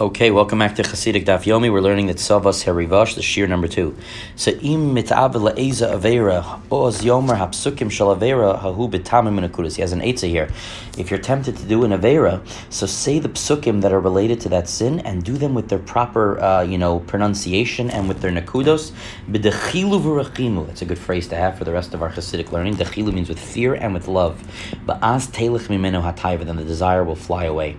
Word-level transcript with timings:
Okay, 0.00 0.30
welcome 0.30 0.60
back 0.60 0.76
to 0.76 0.82
Hasidic 0.82 1.26
Daf 1.26 1.42
Yomi. 1.42 1.70
We're 1.70 1.82
learning 1.82 2.06
that 2.06 2.16
Tzavas 2.16 2.64
HaRivash, 2.64 3.16
the 3.16 3.22
shear 3.22 3.46
number 3.46 3.68
two. 3.68 3.94
So 4.34 4.50
im 4.52 4.94
mit'av 4.94 5.34
le'eza 5.34 5.92
avera 5.92 6.58
oz 6.72 7.02
yomer 7.02 7.36
hapsukim 7.36 7.90
shel 7.90 8.16
avera 8.16 8.58
hahu 8.58 8.90
b'tamim 8.90 9.38
minakudus. 9.38 9.76
He 9.76 9.82
has 9.82 9.92
an 9.92 10.00
etza 10.00 10.26
here. 10.26 10.48
If 10.96 11.10
you're 11.10 11.20
tempted 11.20 11.58
to 11.58 11.64
do 11.66 11.84
an 11.84 11.90
avera, 11.90 12.40
so 12.70 12.86
say 12.86 13.18
the 13.18 13.28
psukim 13.28 13.82
that 13.82 13.92
are 13.92 14.00
related 14.00 14.40
to 14.40 14.48
that 14.48 14.70
sin 14.70 15.00
and 15.00 15.22
do 15.22 15.36
them 15.36 15.52
with 15.52 15.68
their 15.68 15.78
proper, 15.78 16.40
uh, 16.40 16.62
you 16.62 16.78
know, 16.78 17.00
pronunciation 17.00 17.90
and 17.90 18.08
with 18.08 18.22
their 18.22 18.32
nakudos. 18.32 18.92
B'dechilu 19.30 20.00
v'rachimu. 20.00 20.66
That's 20.66 20.80
a 20.80 20.86
good 20.86 20.98
phrase 20.98 21.28
to 21.28 21.36
have 21.36 21.58
for 21.58 21.64
the 21.64 21.72
rest 21.72 21.92
of 21.92 22.00
our 22.02 22.08
Hasidic 22.08 22.52
learning. 22.52 22.76
Dechilu 22.76 23.12
means 23.12 23.28
with 23.28 23.38
fear 23.38 23.74
and 23.74 23.92
with 23.92 24.08
love. 24.08 24.42
Ba'az 24.86 25.28
telich 25.30 25.68
mimenu 25.68 26.02
hatayva. 26.02 26.46
Then 26.46 26.56
the 26.56 26.64
desire 26.64 27.04
will 27.04 27.16
fly 27.16 27.44
away. 27.44 27.76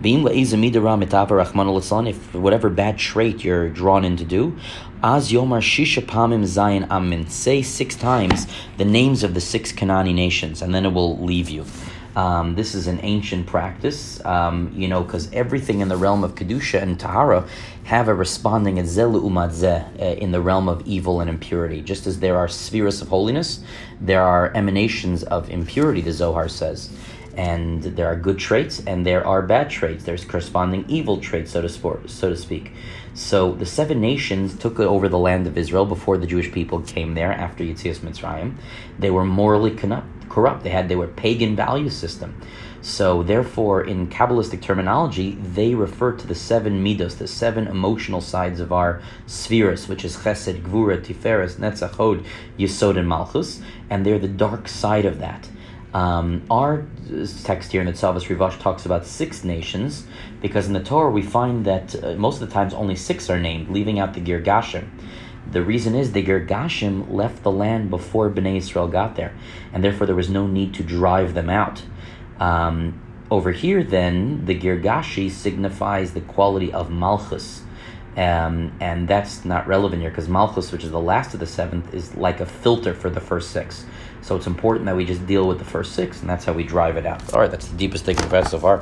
B'im 0.00 0.22
le'eza 0.22 0.54
midara 0.54 1.44
rachman 1.44 1.63
if 2.06 2.34
whatever 2.34 2.70
bad 2.70 2.98
trait 2.98 3.44
you're 3.44 3.68
drawn 3.68 4.04
in 4.04 4.16
to 4.16 4.24
do, 4.24 4.56
Az 5.02 5.32
Yomar 5.32 5.60
Shisha 5.60 6.02
Pamim 6.02 6.44
Zayin 6.44 6.88
Amin. 6.90 7.28
Say 7.28 7.62
six 7.62 7.94
times 7.94 8.46
the 8.78 8.84
names 8.84 9.22
of 9.22 9.34
the 9.34 9.40
six 9.40 9.72
Kanani 9.72 10.14
nations, 10.14 10.62
and 10.62 10.74
then 10.74 10.86
it 10.86 10.92
will 10.92 11.18
leave 11.22 11.50
you. 11.50 11.66
Um, 12.16 12.54
this 12.54 12.74
is 12.74 12.86
an 12.86 13.00
ancient 13.02 13.46
practice, 13.46 14.24
um, 14.24 14.72
you 14.74 14.86
know, 14.86 15.02
because 15.02 15.32
everything 15.32 15.80
in 15.80 15.88
the 15.88 15.96
realm 15.96 16.22
of 16.22 16.36
Kedusha 16.36 16.80
and 16.80 16.98
Tahara 16.98 17.46
have 17.84 18.06
a 18.08 18.14
responding 18.14 18.76
Zelu 18.76 19.20
Umadzeh 19.20 20.00
uh, 20.00 20.04
in 20.16 20.30
the 20.30 20.40
realm 20.40 20.68
of 20.68 20.86
evil 20.86 21.20
and 21.20 21.28
impurity. 21.28 21.82
Just 21.82 22.06
as 22.06 22.20
there 22.20 22.36
are 22.38 22.46
spheres 22.46 23.02
of 23.02 23.08
holiness, 23.08 23.64
there 24.00 24.22
are 24.22 24.52
emanations 24.54 25.24
of 25.24 25.50
impurity, 25.50 26.00
the 26.00 26.12
Zohar 26.12 26.48
says 26.48 26.88
and 27.36 27.82
there 27.82 28.06
are 28.06 28.16
good 28.16 28.38
traits 28.38 28.82
and 28.86 29.04
there 29.04 29.26
are 29.26 29.42
bad 29.42 29.70
traits. 29.70 30.04
There's 30.04 30.24
corresponding 30.24 30.84
evil 30.88 31.18
traits, 31.18 31.52
so 31.52 31.62
to, 31.62 31.68
sport, 31.68 32.10
so 32.10 32.30
to 32.30 32.36
speak. 32.36 32.72
So 33.14 33.52
the 33.52 33.66
seven 33.66 34.00
nations 34.00 34.56
took 34.56 34.80
over 34.80 35.08
the 35.08 35.18
land 35.18 35.46
of 35.46 35.56
Israel 35.56 35.86
before 35.86 36.18
the 36.18 36.26
Jewish 36.26 36.50
people 36.50 36.80
came 36.80 37.14
there 37.14 37.32
after 37.32 37.62
Yitzias 37.62 37.98
Mitzrayim. 37.98 38.56
They 38.98 39.10
were 39.10 39.24
morally 39.24 39.76
corrupt. 40.28 40.64
They 40.64 40.70
had 40.70 40.88
they 40.88 40.96
were 40.96 41.06
pagan 41.06 41.54
value 41.54 41.90
system. 41.90 42.40
So 42.84 43.22
therefore, 43.22 43.82
in 43.82 44.08
Kabbalistic 44.08 44.60
terminology, 44.60 45.36
they 45.36 45.74
refer 45.74 46.12
to 46.12 46.26
the 46.26 46.34
seven 46.34 46.84
midos, 46.84 47.16
the 47.16 47.26
seven 47.26 47.66
emotional 47.66 48.20
sides 48.20 48.60
of 48.60 48.74
our 48.74 49.00
spheres, 49.26 49.88
which 49.88 50.04
is 50.04 50.18
Chesed, 50.18 50.60
Gvura, 50.60 51.02
Tiferes, 51.02 51.56
Netzach, 51.56 51.92
Hod, 51.92 52.26
Yesod, 52.58 52.98
and 52.98 53.08
Malchus, 53.08 53.62
and 53.88 54.04
they're 54.04 54.18
the 54.18 54.28
dark 54.28 54.68
side 54.68 55.06
of 55.06 55.18
that. 55.18 55.48
Um, 55.94 56.42
our 56.50 56.86
text 57.44 57.70
here 57.70 57.80
in 57.80 57.86
the 57.86 57.92
Tzavas 57.92 58.24
Rivash 58.26 58.60
talks 58.60 58.84
about 58.84 59.06
six 59.06 59.44
nations 59.44 60.04
because 60.42 60.66
in 60.66 60.72
the 60.72 60.82
Torah 60.82 61.10
we 61.10 61.22
find 61.22 61.64
that 61.66 61.94
uh, 62.02 62.14
most 62.16 62.42
of 62.42 62.48
the 62.48 62.52
times 62.52 62.74
only 62.74 62.96
six 62.96 63.30
are 63.30 63.38
named, 63.38 63.68
leaving 63.68 64.00
out 64.00 64.12
the 64.12 64.20
Girgashim. 64.20 64.88
The 65.50 65.62
reason 65.62 65.94
is 65.94 66.10
the 66.10 66.24
Girgashim 66.24 67.12
left 67.12 67.44
the 67.44 67.52
land 67.52 67.90
before 67.90 68.28
Bnei 68.28 68.56
Israel 68.56 68.88
got 68.88 69.14
there, 69.14 69.34
and 69.72 69.84
therefore 69.84 70.06
there 70.08 70.16
was 70.16 70.28
no 70.28 70.48
need 70.48 70.74
to 70.74 70.82
drive 70.82 71.34
them 71.34 71.48
out. 71.48 71.82
Um, 72.40 73.00
over 73.30 73.52
here, 73.52 73.82
then, 73.82 74.44
the 74.46 74.58
Girgashi 74.58 75.30
signifies 75.30 76.12
the 76.12 76.20
quality 76.22 76.72
of 76.72 76.90
Malchus. 76.90 77.62
Um, 78.16 78.72
and 78.80 79.08
that's 79.08 79.44
not 79.44 79.66
relevant 79.66 80.02
here 80.02 80.10
because 80.10 80.28
Malchus, 80.28 80.70
which 80.70 80.84
is 80.84 80.90
the 80.90 81.00
last 81.00 81.34
of 81.34 81.40
the 81.40 81.46
seventh, 81.46 81.92
is 81.94 82.14
like 82.16 82.40
a 82.40 82.46
filter 82.46 82.94
for 82.94 83.10
the 83.10 83.20
first 83.20 83.50
six. 83.50 83.86
So 84.24 84.36
it's 84.36 84.46
important 84.46 84.86
that 84.86 84.96
we 84.96 85.04
just 85.04 85.26
deal 85.26 85.46
with 85.46 85.58
the 85.58 85.66
first 85.66 85.92
six, 85.92 86.22
and 86.22 86.30
that's 86.30 86.46
how 86.46 86.54
we 86.54 86.64
drive 86.64 86.96
it 86.96 87.04
out. 87.04 87.34
All 87.34 87.40
right, 87.40 87.50
that's 87.50 87.68
the 87.68 87.76
deepest 87.76 88.06
thing 88.06 88.16
we've 88.16 88.30
had 88.30 88.48
so 88.48 88.58
far. 88.58 88.78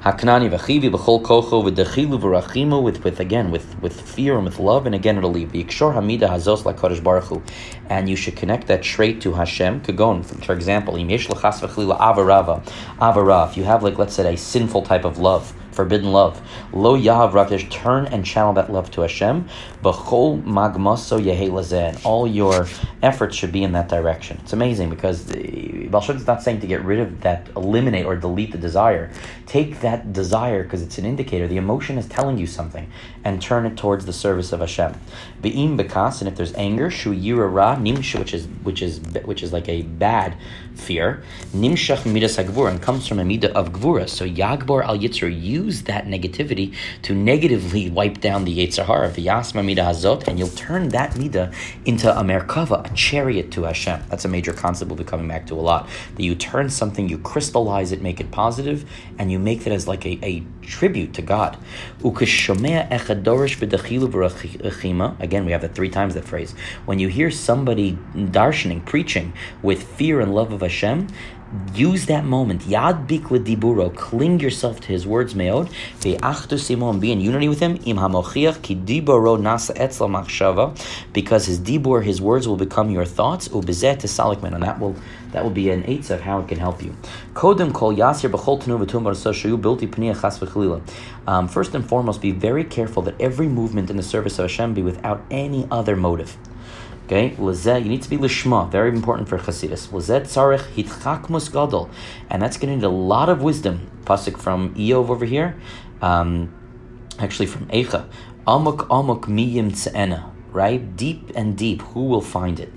Haknani 0.00 0.50
v'chivi 0.50 0.90
b'chol 0.90 1.22
kocho 1.22 1.62
v'dechilu 1.62 2.20
v'rachimu 2.20 2.82
with 2.82 3.04
with 3.04 3.20
again 3.20 3.52
with 3.52 3.80
with 3.80 4.00
fear 4.00 4.34
and 4.34 4.44
with 4.44 4.58
love, 4.58 4.84
and 4.84 4.94
again 4.96 5.16
it'll 5.16 5.30
leave 5.30 5.52
v'ikshor 5.52 5.94
hamida 5.94 6.28
hazos 6.28 6.64
lakodesh 6.64 7.00
baruch 7.00 7.26
hu, 7.26 7.40
and 7.88 8.08
you 8.08 8.16
should 8.16 8.34
connect 8.34 8.66
that 8.66 8.82
trait 8.82 9.20
to 9.20 9.32
Hashem. 9.34 9.82
Kagon, 9.82 10.24
for 10.44 10.52
example, 10.52 10.96
im 10.96 11.10
yesh 11.10 11.28
l'chas 11.28 11.60
v'chlila 11.60 11.96
avarava, 12.00 12.60
avara. 12.98 13.48
If 13.48 13.56
you 13.56 13.62
have 13.62 13.84
like 13.84 13.98
let's 13.98 14.14
say 14.14 14.34
a 14.34 14.36
sinful 14.36 14.82
type 14.82 15.04
of 15.04 15.16
love 15.18 15.54
forbidden 15.72 16.12
love. 16.12 16.40
Lo 16.72 16.96
yahav 16.96 17.32
rakesh, 17.32 17.70
turn 17.70 18.06
and 18.06 18.24
channel 18.24 18.52
that 18.54 18.72
love 18.72 18.90
to 18.92 19.00
Hashem. 19.00 19.48
B'chol 19.82 20.42
magmaso 20.42 21.22
and 21.72 21.98
all 22.04 22.26
your 22.26 22.66
efforts 23.02 23.36
should 23.36 23.52
be 23.52 23.62
in 23.62 23.72
that 23.72 23.88
direction. 23.88 24.38
It's 24.42 24.52
amazing 24.52 24.90
because 24.90 25.24
Baal 25.92 26.10
is 26.10 26.26
not 26.26 26.42
saying 26.42 26.60
to 26.60 26.66
get 26.66 26.82
rid 26.82 27.00
of 27.00 27.20
that, 27.22 27.48
eliminate 27.56 28.06
or 28.06 28.16
delete 28.16 28.52
the 28.52 28.58
desire. 28.58 29.10
Take 29.46 29.80
that 29.80 30.12
desire 30.12 30.62
because 30.62 30.82
it's 30.82 30.98
an 30.98 31.04
indicator. 31.04 31.46
The 31.46 31.56
emotion 31.56 31.98
is 31.98 32.06
telling 32.06 32.38
you 32.38 32.46
something, 32.46 32.90
and 33.24 33.40
turn 33.40 33.66
it 33.66 33.76
towards 33.76 34.06
the 34.06 34.12
service 34.12 34.52
of 34.52 34.60
Hashem. 34.60 34.94
Be'im 35.40 35.78
bekas, 35.78 36.20
and 36.20 36.28
if 36.28 36.36
there's 36.36 36.54
anger, 36.54 36.90
shu 36.90 37.14
yira 37.14 37.52
ra 37.52 37.76
nimshu, 37.76 38.18
which 38.18 38.34
is 38.34 38.46
which 38.62 38.82
is 38.82 39.00
which 39.24 39.42
is 39.42 39.52
like 39.52 39.68
a 39.68 39.82
bad 39.82 40.36
fear. 40.74 41.22
Nimshach 41.54 42.10
midas 42.10 42.36
hagvura 42.36 42.70
and 42.70 42.80
comes 42.82 43.06
from 43.06 43.18
a 43.18 43.24
midah 43.24 43.52
of 43.52 43.72
gvura. 43.72 44.08
So 44.08 44.26
yagbor 44.26 44.84
al 44.84 44.98
yitzur 44.98 45.30
use 45.64 45.82
that 45.82 46.06
negativity 46.06 46.74
to 47.02 47.14
negatively 47.14 47.90
wipe 47.90 48.20
down 48.20 48.44
the 48.44 48.52
the 48.52 49.26
yasma 49.26 49.62
midah 49.62 49.86
hazot, 49.90 50.28
and 50.28 50.38
you'll 50.38 50.48
turn 50.48 50.88
that 50.90 51.12
midah 51.12 51.52
into 51.84 52.10
a 52.10 52.22
merkava, 52.22 52.90
a 52.90 52.94
chariot 52.94 53.50
to 53.52 53.64
Hashem. 53.64 54.00
That's 54.08 54.24
a 54.24 54.28
major 54.28 54.52
concept 54.52 54.88
we'll 54.90 54.98
be 54.98 55.04
coming 55.04 55.28
back 55.28 55.46
to 55.46 55.54
a 55.54 55.62
lot. 55.70 55.88
That 56.14 56.22
you 56.22 56.34
turn 56.34 56.70
something, 56.70 57.08
you 57.08 57.18
crystallize 57.18 57.92
it, 57.92 58.02
make 58.02 58.20
it 58.20 58.30
positive, 58.30 58.88
and 59.18 59.30
you 59.32 59.38
make 59.38 59.66
it 59.66 59.72
as 59.72 59.88
like 59.88 60.04
a, 60.06 60.18
a 60.22 60.42
tribute 60.62 61.14
to 61.14 61.22
God. 61.22 61.56
Again, 65.22 65.44
we 65.44 65.52
have 65.52 65.60
that 65.62 65.74
three 65.74 65.88
times 65.88 66.14
that 66.14 66.24
phrase. 66.24 66.52
When 66.86 66.98
you 66.98 67.08
hear 67.08 67.30
somebody 67.30 67.92
darshaning, 68.14 68.84
preaching 68.84 69.32
with 69.62 69.82
fear 69.82 70.20
and 70.20 70.34
love 70.34 70.52
of 70.52 70.60
Hashem, 70.60 71.08
use 71.74 72.06
that 72.06 72.24
moment. 72.24 72.62
Yad 72.62 73.06
bikla 73.06 73.44
diburo. 73.44 73.94
Cling 73.94 74.40
yourself 74.40 74.80
to 74.80 74.88
his 74.88 75.06
words, 75.06 75.34
meod. 75.34 75.70
Ve'achtu 76.00 76.58
simon. 76.58 77.00
Be 77.00 77.12
in 77.12 77.20
unity 77.20 77.48
with 77.48 77.60
him. 77.60 77.78
Im 77.84 77.96
hamochiach 77.96 78.62
ki 78.62 78.76
diburo 78.76 79.38
nasa 79.38 79.74
etzla 79.76 80.08
machshava. 80.08 80.78
Because 81.12 81.46
his 81.46 81.58
dibur, 81.60 82.02
his 82.02 82.20
words 82.20 82.48
will 82.48 82.56
become 82.56 82.90
your 82.90 83.04
thoughts. 83.04 83.48
Ubezet 83.48 84.02
salikman. 84.02 84.54
And 84.54 84.62
that 84.62 84.80
will 84.80 84.96
that 85.32 85.42
will 85.42 85.50
be 85.50 85.70
an 85.70 85.84
eighth 85.86 86.10
of 86.10 86.20
how 86.20 86.40
it 86.40 86.48
can 86.48 86.58
help 86.58 86.82
you. 86.82 86.94
Kodem 87.34 87.72
kol 87.72 87.94
yasir 87.94 88.30
b'chol 88.30 88.62
tenu 88.62 88.84
v'tum 88.84 89.04
shayu 89.04 89.60
bilti 89.60 89.88
pniyah 89.88 90.20
chas 90.20 90.38
v'chalila. 90.38 90.82
Um, 91.26 91.48
first 91.48 91.74
and 91.74 91.88
foremost, 91.88 92.20
be 92.20 92.32
very 92.32 92.64
careful 92.64 93.02
that 93.02 93.20
every 93.20 93.48
movement 93.48 93.90
in 93.90 93.96
the 93.96 94.02
service 94.02 94.38
of 94.38 94.44
Hashem 94.44 94.74
be 94.74 94.82
without 94.82 95.22
any 95.30 95.66
other 95.70 95.96
motive. 95.96 96.36
Okay, 97.12 97.36
you 97.36 97.90
need 97.90 98.00
to 98.00 98.08
be 98.08 98.16
lishma, 98.16 98.70
very 98.70 98.88
important 98.88 99.28
for 99.28 99.36
Chasidus. 99.36 99.88
Lezet 99.88 100.22
tzarech 100.22 100.64
hitchakmus 100.72 101.52
gadol, 101.52 101.90
and 102.30 102.40
that's 102.40 102.56
going 102.56 102.70
to 102.70 102.76
need 102.76 102.84
a 102.84 102.88
lot 102.88 103.28
of 103.28 103.42
wisdom. 103.42 103.90
Pasuk 104.04 104.38
from 104.38 104.74
Eov 104.76 105.10
over 105.10 105.26
here, 105.26 105.60
um, 106.00 106.54
actually 107.18 107.44
from 107.44 107.66
Eicha. 107.66 108.08
Amok 108.46 108.86
amok 108.88 109.26
miyim 109.26 109.72
tzeena, 109.72 110.31
right? 110.52 110.96
Deep 110.96 111.32
and 111.34 111.56
deep, 111.56 111.82
who 111.82 112.04
will 112.04 112.20
find 112.20 112.60
it? 112.60 112.72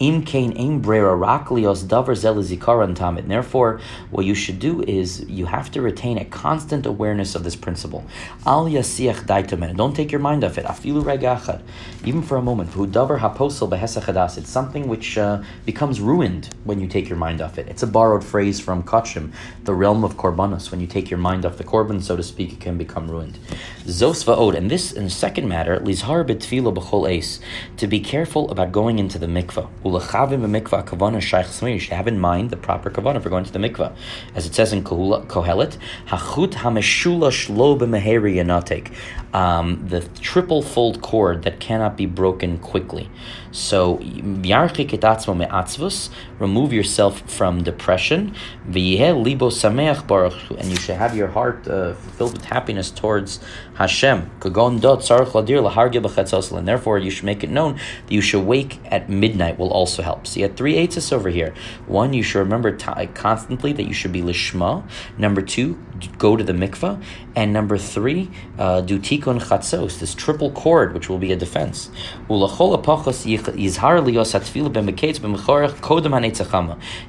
Im 0.00 0.22
kain 0.24 0.56
ein 0.56 0.80
brera 0.80 1.14
raklios 1.14 1.84
davar 1.84 2.16
zelizikaran 2.16 2.96
tamid. 2.96 3.28
Therefore, 3.28 3.80
what 4.10 4.24
you 4.24 4.34
should 4.34 4.58
do 4.58 4.82
is 4.84 5.28
you 5.28 5.44
have 5.44 5.70
to 5.72 5.82
retain 5.82 6.16
a 6.16 6.24
constant 6.24 6.86
awareness 6.86 7.34
of 7.34 7.44
this 7.44 7.54
principle. 7.54 8.06
Al 8.46 8.64
yasiach 8.64 9.26
daitamen. 9.26 9.76
Don't 9.76 9.94
take 9.94 10.10
your 10.10 10.22
mind 10.22 10.42
off 10.42 10.56
it. 10.56 10.64
Afilu 10.64 11.02
regachad. 11.04 11.60
Even 12.06 12.22
for 12.22 12.38
a 12.38 12.42
moment. 12.42 12.70
Hu 12.70 12.86
davar 12.86 13.18
haposel 13.18 13.68
behesachadas. 13.68 14.38
It's 14.38 14.48
something 14.48 14.88
which 14.88 15.18
uh, 15.18 15.42
becomes 15.66 16.00
ruined 16.00 16.48
when 16.64 16.80
you 16.80 16.86
take 16.86 17.10
your 17.10 17.18
mind 17.18 17.42
off 17.42 17.58
it. 17.58 17.68
It's 17.68 17.82
a 17.82 17.86
borrowed 17.86 18.24
phrase 18.24 18.58
from 18.58 18.82
Kachim, 18.82 19.32
the 19.64 19.74
realm 19.74 20.02
of 20.02 20.16
korbanos. 20.16 20.70
When 20.70 20.80
you 20.80 20.86
take 20.86 21.10
your 21.10 21.18
mind 21.18 21.44
off 21.44 21.58
the 21.58 21.64
korban, 21.64 22.02
so 22.02 22.16
to 22.16 22.22
speak, 22.22 22.54
it 22.54 22.60
can 22.60 22.78
become 22.78 23.10
ruined. 23.10 23.38
Zos 23.90 24.24
va'od. 24.24 24.56
And 24.56 24.70
this, 24.70 24.92
in 24.92 25.04
the 25.04 25.10
second 25.10 25.48
matter, 25.48 25.78
lizhar 25.78 26.24
betfilo 26.24 26.72
b'chol 26.72 27.10
ace. 27.10 27.40
To 27.78 27.86
be 27.86 28.00
careful 28.00 28.50
about 28.50 28.70
going 28.70 28.98
into 28.98 29.18
the 29.18 29.26
mikvah. 29.26 29.68
Ulechavim 29.84 30.40
mikvah 30.46 30.84
kavana 30.86 31.20
shaykh 31.20 31.46
You 31.62 31.78
should 31.78 31.92
have 31.92 32.06
in 32.06 32.18
mind 32.18 32.50
the 32.50 32.56
proper 32.56 32.90
kavana 32.90 33.22
for 33.22 33.28
going 33.28 33.44
to 33.44 33.52
the 33.52 33.58
mikvah, 33.58 33.94
as 34.34 34.46
it 34.46 34.54
says 34.54 34.72
in 34.72 34.84
Kohelet, 34.84 35.76
hachut 36.06 36.52
hameshulash 36.52 37.54
lo 37.54 37.76
b'meheri 37.76 38.36
yanatek, 38.36 38.92
um, 39.34 39.86
the 39.88 40.00
triple 40.20 40.62
fold 40.62 41.02
cord 41.02 41.42
that 41.42 41.60
cannot 41.60 41.96
be 41.96 42.06
broken 42.06 42.58
quickly. 42.58 43.10
So 43.52 43.98
remove 46.38 46.72
yourself 46.72 47.20
from 47.30 47.62
depression. 47.62 48.34
V'yeh 48.68 49.22
libo 49.24 49.50
sameach 49.50 50.06
baruch, 50.06 50.50
and 50.58 50.68
you 50.70 50.76
should 50.76 50.96
have 50.96 51.16
your 51.16 51.28
heart 51.28 51.66
uh, 51.66 51.94
filled 51.94 52.34
with 52.34 52.44
happiness 52.44 52.90
towards 52.90 53.40
Hashem. 53.74 54.30
Kagon 54.40 54.80
dot 54.80 55.00
ladir 55.00 56.56
and 56.56 56.68
therefore 56.68 56.98
you 56.98 57.10
should 57.10 57.24
make 57.24 57.42
it 57.42 57.50
known 57.50 57.74
that 57.74 58.12
you 58.12 58.20
should 58.20 58.44
wake 58.44 58.78
at 58.86 59.08
midnight. 59.08 59.58
Will 59.58 59.72
also 59.72 60.02
help. 60.02 60.26
So 60.26 60.40
you 60.40 60.46
had 60.46 60.56
three 60.56 60.76
eights 60.76 61.12
over 61.12 61.28
here. 61.28 61.52
One, 61.86 62.12
you 62.12 62.22
should 62.22 62.38
remember 62.40 62.70
t- 62.76 63.06
constantly 63.14 63.72
that 63.72 63.84
you 63.84 63.94
should 63.94 64.12
be 64.12 64.22
lishma. 64.22 64.84
Number 65.18 65.42
two, 65.42 65.78
go 66.18 66.36
to 66.36 66.44
the 66.44 66.52
mikvah. 66.52 67.02
And 67.36 67.52
number 67.52 67.78
three, 67.78 68.30
uh, 68.58 68.80
do 68.80 68.98
tikun 68.98 69.40
chatzos, 69.40 69.98
this 69.98 70.14
triple 70.14 70.50
cord, 70.50 70.94
which 70.94 71.08
will 71.08 71.18
be 71.18 71.32
a 71.32 71.36
defense. 71.36 71.90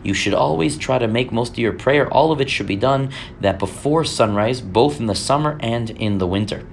You 0.04 0.14
should 0.14 0.34
always 0.34 0.78
try 0.78 1.00
to 1.00 1.08
make 1.08 1.32
most 1.32 1.52
of 1.54 1.60
your 1.60 1.74
prayer, 1.74 2.08
all 2.14 2.32
of 2.32 2.42
it 2.42 2.50
should 2.50 2.68
be 2.68 2.76
done 2.76 3.12
that 3.42 3.60
before 3.60 4.04
sunrise, 4.06 4.62
both 4.62 5.00
in 5.00 5.08
the 5.08 5.16
summer 5.16 5.58
and 5.62 5.90
in 5.92 6.18
the 6.18 6.28
winter 6.28 6.66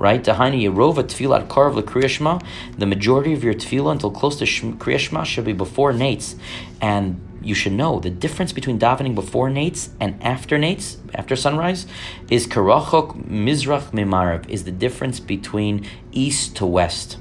right? 0.00 0.24
Yerova 0.24 1.04
Tfilat 1.04 1.46
Karv. 1.46 2.42
The 2.78 2.86
majority 2.86 3.34
of 3.34 3.44
your 3.44 3.54
tefillah 3.54 3.92
until 3.92 4.10
close 4.10 4.38
to 4.38 4.44
Kriyashma 4.46 5.26
should 5.26 5.44
be 5.44 5.52
before 5.52 5.92
Nates. 5.92 6.36
And 6.80 7.20
you 7.42 7.54
should 7.54 7.72
know 7.72 8.00
the 8.00 8.10
difference 8.10 8.52
between 8.52 8.78
davening 8.78 9.14
before 9.14 9.48
nates 9.48 9.88
and 9.98 10.22
after 10.22 10.58
nates, 10.58 10.96
after 11.14 11.36
sunrise, 11.36 11.86
is 12.30 12.46
karachok 12.46 13.28
mizrach 13.28 13.90
mimarav, 13.92 14.48
is 14.48 14.64
the 14.64 14.72
difference 14.72 15.20
between 15.20 15.86
east 16.12 16.56
to 16.56 16.66
west. 16.66 17.16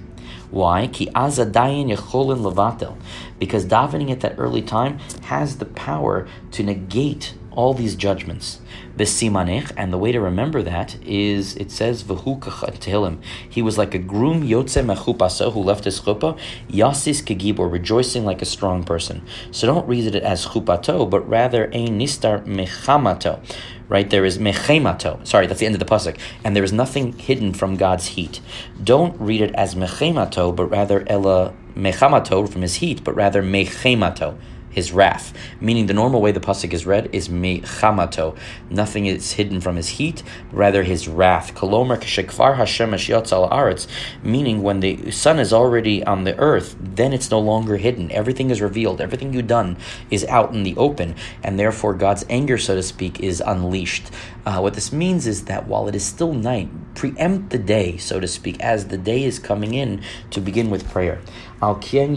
Why? 0.51 0.87
Ki 0.87 1.07
azadayin 1.07 1.95
yecholin 1.95 2.41
levatel. 2.41 2.97
Because 3.37 3.65
davening 3.65 4.11
at 4.11 4.21
that 4.21 4.35
early 4.37 4.61
time 4.61 4.99
has 5.23 5.57
the 5.57 5.65
power 5.65 6.27
to 6.51 6.63
negate 6.63 7.35
all 7.59 7.73
these 7.73 7.95
judgments. 7.95 8.61
Besimanech, 8.95 9.73
and 9.75 9.91
the 9.91 9.97
way 9.97 10.13
to 10.13 10.21
remember 10.21 10.61
that 10.63 10.95
is 11.03 11.57
it 11.57 11.71
says 11.71 12.05
V'hu 12.05 12.39
Tehillim. 12.39 13.21
He 13.49 13.61
was 13.61 13.77
like 13.77 13.93
a 13.93 13.97
groom 13.97 14.47
yotze 14.47 14.81
mechupaso 14.81 15.51
who 15.51 15.59
left 15.59 15.83
his 15.83 15.99
chuppah, 15.99 16.39
yasis 16.69 17.21
kegibor, 17.21 17.69
rejoicing 17.69 18.23
like 18.23 18.41
a 18.41 18.45
strong 18.45 18.85
person. 18.85 19.23
So 19.51 19.67
don't 19.67 19.85
read 19.89 20.15
it 20.15 20.23
as 20.23 20.45
chupato, 20.45 21.09
but 21.09 21.27
rather 21.27 21.65
ein 21.73 21.99
nistar 21.99 22.45
mechamato. 22.45 23.41
Right 23.89 24.09
there 24.09 24.23
is 24.23 24.37
mechemato. 24.37 25.27
Sorry, 25.27 25.45
that's 25.45 25.59
the 25.59 25.65
end 25.65 25.75
of 25.75 25.79
the 25.79 25.93
pasuk, 25.93 26.17
and 26.45 26.55
there 26.55 26.63
is 26.63 26.71
nothing 26.71 27.11
hidden 27.11 27.53
from 27.53 27.75
God's 27.75 28.07
heat. 28.15 28.39
Don't 28.81 29.19
read 29.19 29.41
it 29.41 29.53
as 29.55 29.75
mechemato, 29.75 30.55
but 30.55 30.67
rather 30.67 31.03
ella 31.07 31.53
mechamato 31.75 32.47
from 32.47 32.61
his 32.61 32.75
heat, 32.75 33.03
but 33.03 33.13
rather 33.15 33.43
mechemato 33.43 34.37
his 34.69 34.91
wrath. 34.91 35.33
Meaning 35.59 35.87
the 35.87 35.93
normal 35.93 36.21
way 36.21 36.31
the 36.31 36.39
pasuk 36.39 36.73
is 36.73 36.85
read 36.85 37.09
is 37.11 37.29
me 37.29 37.61
chamato. 37.61 38.37
Nothing 38.69 39.05
is 39.05 39.33
hidden 39.33 39.61
from 39.61 39.75
his 39.75 39.89
heat, 39.89 40.23
rather 40.51 40.83
his 40.83 41.07
wrath. 41.07 41.53
Kolomer 41.55 42.01
Hashem 42.01 42.91
aretz. 42.91 43.87
Meaning 44.23 44.61
when 44.63 44.79
the 44.79 45.11
sun 45.11 45.39
is 45.39 45.53
already 45.53 46.03
on 46.03 46.23
the 46.23 46.37
earth, 46.37 46.75
then 46.79 47.13
it's 47.13 47.31
no 47.31 47.39
longer 47.39 47.77
hidden. 47.77 48.11
Everything 48.11 48.49
is 48.49 48.61
revealed. 48.61 49.01
Everything 49.01 49.33
you've 49.33 49.47
done 49.47 49.77
is 50.09 50.25
out 50.25 50.53
in 50.53 50.63
the 50.63 50.75
open, 50.77 51.15
and 51.43 51.59
therefore 51.59 51.93
God's 51.93 52.25
anger, 52.29 52.57
so 52.57 52.75
to 52.75 52.83
speak, 52.83 53.19
is 53.19 53.41
unleashed. 53.45 54.09
Uh, 54.45 54.59
what 54.59 54.73
this 54.73 54.91
means 54.91 55.27
is 55.27 55.45
that 55.45 55.67
while 55.67 55.87
it 55.87 55.95
is 55.95 56.03
still 56.03 56.33
night, 56.33 56.69
preempt 56.95 57.49
the 57.51 57.57
day, 57.57 57.97
so 57.97 58.19
to 58.19 58.27
speak, 58.27 58.59
as 58.59 58.87
the 58.87 58.97
day 58.97 59.23
is 59.23 59.39
coming 59.39 59.73
in 59.73 60.01
to 60.31 60.41
begin 60.41 60.69
with 60.69 60.89
prayer. 60.89 61.21
Al 61.61 61.75
kien 61.75 62.15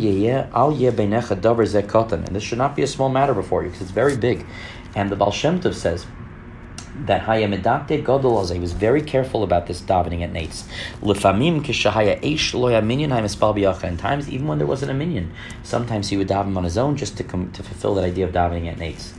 al 0.54 0.70
And 0.70 2.26
this 2.28 2.42
should 2.42 2.58
not 2.58 2.76
be 2.76 2.82
a 2.82 2.86
small 2.86 3.08
matter 3.08 3.34
before 3.34 3.62
you 3.62 3.70
because 3.70 3.82
it's 3.82 3.90
very 3.90 4.16
big. 4.16 4.46
And 4.94 5.10
the 5.10 5.16
Baal 5.16 5.32
Shem 5.32 5.60
Tov 5.60 5.74
says 5.74 6.06
that 7.06 7.22
Hayamedakte 7.22 8.04
Godol 8.04 8.52
he 8.52 8.60
was 8.60 8.72
very 8.72 9.02
careful 9.02 9.42
about 9.42 9.66
this 9.66 9.80
davening 9.80 10.22
at 10.22 10.32
Nates. 10.32 10.64
Lefamim 11.00 11.62
kishahaya 11.62 12.20
loya 12.20 13.98
times, 13.98 14.30
even 14.30 14.46
when 14.46 14.58
there 14.58 14.66
wasn't 14.66 14.90
a 14.90 14.94
minyan, 14.94 15.32
sometimes 15.62 16.10
he 16.10 16.16
would 16.16 16.28
daven 16.28 16.56
on 16.56 16.64
his 16.64 16.76
own 16.76 16.96
just 16.96 17.16
to 17.16 17.24
to 17.24 17.62
fulfill 17.62 17.94
that 17.94 18.04
idea 18.04 18.26
of 18.26 18.32
davening 18.32 18.70
at 18.70 18.76
Nates. 18.76 19.14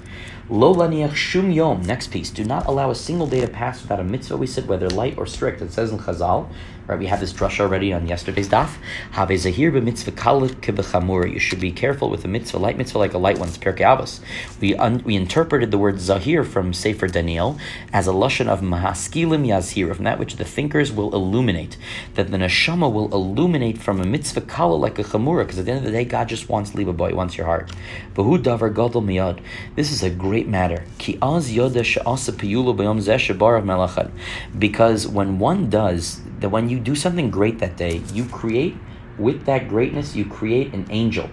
Lo 0.49 0.73
shum 1.13 1.51
yom. 1.51 1.81
Next 1.83 2.11
piece. 2.11 2.29
Do 2.29 2.43
not 2.43 2.67
allow 2.67 2.91
a 2.91 2.95
single 2.95 3.27
day 3.27 3.39
to 3.41 3.47
pass 3.47 3.81
without 3.81 4.01
a 4.01 4.03
mitzvah. 4.03 4.35
We 4.35 4.45
said 4.45 4.67
whether 4.67 4.89
light 4.89 5.17
or 5.17 5.25
strict. 5.25 5.61
It 5.61 5.71
says 5.71 5.91
in 5.91 5.99
Chazal 5.99 6.49
Right, 6.85 6.99
we 6.99 7.05
have 7.05 7.21
this 7.21 7.31
drush 7.31 7.61
already 7.61 7.93
on 7.93 8.09
yesterday's 8.09 8.49
daf. 8.49 8.71
Have 9.11 9.29
zahir 9.29 9.71
b'mitzvah 9.71 10.11
kalit 10.11 11.31
You 11.31 11.39
should 11.39 11.61
be 11.61 11.71
careful 11.71 12.09
with 12.09 12.25
a 12.25 12.27
mitzvah, 12.27 12.57
light 12.57 12.77
mitzvah 12.77 12.97
like 12.97 13.13
a 13.13 13.17
light 13.17 13.37
one. 13.37 13.47
Pirkei 13.47 13.85
Avos. 13.85 14.19
We 14.59 14.75
un- 14.75 15.01
we 15.05 15.15
interpreted 15.15 15.71
the 15.71 15.77
word 15.77 16.01
zahir 16.01 16.43
from 16.43 16.73
Sefer 16.73 17.07
Daniel 17.07 17.57
as 17.93 18.05
a 18.05 18.11
lashon 18.11 18.49
of 18.49 18.59
mahaskilim 18.59 19.47
yazhir, 19.47 19.95
from 19.95 20.03
that 20.03 20.19
which 20.19 20.35
the 20.35 20.43
thinkers 20.43 20.91
will 20.91 21.15
illuminate. 21.15 21.77
That 22.15 22.31
the 22.31 22.37
neshama 22.37 22.91
will 22.91 23.13
illuminate 23.13 23.77
from 23.77 24.01
a 24.01 24.05
mitzvah 24.05 24.41
kala 24.41 24.75
like 24.75 24.99
a 24.99 25.03
chamura, 25.03 25.45
because 25.45 25.59
at 25.59 25.63
the 25.63 25.71
end 25.71 25.85
of 25.85 25.85
the 25.85 25.91
day, 25.91 26.03
God 26.03 26.27
just 26.27 26.49
wants 26.49 26.75
liba 26.75 26.91
boy, 26.91 27.15
wants 27.15 27.37
your 27.37 27.45
heart. 27.45 27.71
V'hu 28.13 28.37
davar 28.43 28.75
gadol 28.75 29.01
miyad. 29.01 29.39
This 29.77 29.89
is 29.89 30.03
a 30.03 30.09
great 30.09 30.49
matter. 30.49 30.83
Ki 30.97 31.17
az 31.21 31.49
yoda 31.49 31.79
b'yom 31.79 32.99
zeh 32.99 34.11
Because 34.59 35.07
when 35.07 35.39
one 35.39 35.69
does 35.69 36.19
that 36.43 36.49
when 36.49 36.67
you 36.73 36.79
do 36.79 36.95
something 36.95 37.29
great 37.29 37.59
that 37.59 37.77
day, 37.77 38.01
you 38.13 38.25
create 38.25 38.75
with 39.17 39.45
that 39.45 39.69
greatness, 39.69 40.15
you 40.15 40.25
create 40.25 40.73
an 40.73 40.85
angel. 40.89 41.29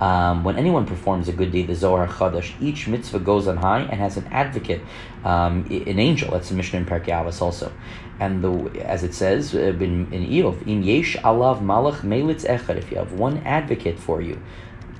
Um, 0.00 0.42
when 0.42 0.56
anyone 0.56 0.84
performs 0.84 1.28
a 1.28 1.32
good 1.32 1.52
deed, 1.52 1.68
the 1.68 1.76
Zohar 1.76 2.08
Chadash, 2.08 2.60
each 2.60 2.88
mitzvah 2.88 3.20
goes 3.20 3.46
on 3.46 3.56
high 3.58 3.82
and 3.82 4.00
has 4.00 4.16
an 4.16 4.26
advocate, 4.32 4.80
um, 5.24 5.64
an 5.70 6.00
angel. 6.00 6.32
That's 6.32 6.48
the 6.48 6.56
Mishnah 6.56 6.80
in 6.80 6.86
Pirkei 6.86 7.10
Avos 7.10 7.40
also. 7.40 7.72
And 8.18 8.42
the, 8.42 8.84
as 8.84 9.04
it 9.04 9.14
says 9.14 9.54
uh, 9.54 9.58
in, 9.58 10.12
in 10.12 10.26
Eov, 10.28 10.66
Im 10.66 10.82
Yesh 10.82 11.16
Alav 11.18 11.60
Malach 11.60 12.00
Melitz 12.00 12.44
Echad, 12.44 12.76
if 12.76 12.90
you 12.90 12.96
have 12.96 13.12
one 13.12 13.38
advocate 13.44 13.98
for 13.98 14.20
you, 14.20 14.42